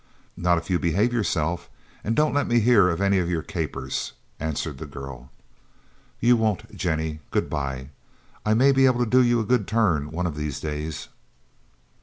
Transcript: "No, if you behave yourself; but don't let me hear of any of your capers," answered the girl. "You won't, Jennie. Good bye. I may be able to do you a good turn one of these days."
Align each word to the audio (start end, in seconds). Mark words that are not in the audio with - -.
"No, 0.35 0.57
if 0.57 0.67
you 0.67 0.79
behave 0.79 1.13
yourself; 1.13 1.69
but 2.03 2.15
don't 2.15 2.33
let 2.33 2.47
me 2.47 2.59
hear 2.59 2.89
of 2.89 3.01
any 3.01 3.19
of 3.19 3.29
your 3.29 3.43
capers," 3.43 4.13
answered 4.39 4.79
the 4.79 4.87
girl. 4.87 5.29
"You 6.19 6.35
won't, 6.37 6.75
Jennie. 6.75 7.19
Good 7.29 7.51
bye. 7.51 7.89
I 8.43 8.55
may 8.55 8.71
be 8.71 8.87
able 8.87 9.01
to 9.01 9.05
do 9.05 9.21
you 9.21 9.39
a 9.39 9.45
good 9.45 9.67
turn 9.67 10.09
one 10.09 10.25
of 10.25 10.35
these 10.35 10.59
days." 10.59 11.09